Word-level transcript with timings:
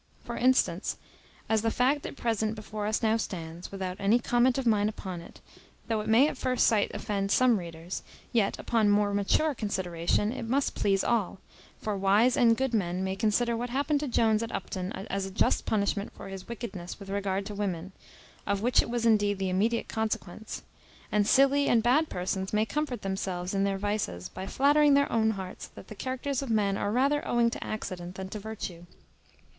For 0.23 0.35
instance, 0.35 0.97
as 1.47 1.61
the 1.61 1.69
fact 1.69 2.07
at 2.07 2.15
present 2.15 2.55
before 2.55 2.87
us 2.87 3.03
now 3.03 3.17
stands, 3.17 3.71
without 3.71 3.97
any 3.99 4.17
comment 4.17 4.57
of 4.57 4.65
mine 4.65 4.89
upon 4.89 5.21
it, 5.21 5.41
though 5.87 6.01
it 6.01 6.07
may 6.09 6.27
at 6.27 6.39
first 6.39 6.65
sight 6.65 6.89
offend 6.95 7.29
some 7.29 7.59
readers, 7.59 8.01
yet, 8.31 8.57
upon 8.57 8.89
more 8.89 9.13
mature 9.13 9.53
consideration, 9.53 10.31
it 10.31 10.47
must 10.49 10.73
please 10.73 11.03
all; 11.03 11.37
for 11.79 11.95
wise 11.95 12.35
and 12.35 12.57
good 12.57 12.73
men 12.73 13.03
may 13.03 13.15
consider 13.15 13.55
what 13.55 13.69
happened 13.69 13.99
to 13.99 14.07
Jones 14.07 14.41
at 14.41 14.51
Upton 14.51 14.91
as 14.93 15.27
a 15.27 15.29
just 15.29 15.67
punishment 15.67 16.11
for 16.13 16.29
his 16.29 16.47
wickedness 16.47 16.99
with 16.99 17.09
regard 17.11 17.45
to 17.45 17.53
women, 17.53 17.91
of 18.47 18.63
which 18.63 18.81
it 18.81 18.89
was 18.89 19.05
indeed 19.05 19.37
the 19.37 19.49
immediate 19.49 19.87
consequence; 19.87 20.63
and 21.11 21.27
silly 21.27 21.67
and 21.67 21.83
bad 21.83 22.09
persons 22.09 22.51
may 22.53 22.65
comfort 22.65 23.03
themselves 23.03 23.53
in 23.53 23.65
their 23.65 23.77
vices 23.77 24.29
by 24.29 24.47
flattering 24.47 24.95
their 24.95 25.11
own 25.11 25.29
hearts 25.37 25.67
that 25.67 25.89
the 25.89 25.93
characters 25.95 26.41
of 26.41 26.49
men 26.49 26.75
are 26.75 26.91
rather 26.91 27.21
owing 27.27 27.51
to 27.51 27.63
accident 27.63 28.15
than 28.15 28.29
to 28.29 28.39
virtue. 28.39 28.87